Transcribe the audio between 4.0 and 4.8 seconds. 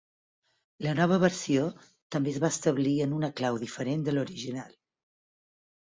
de l'original.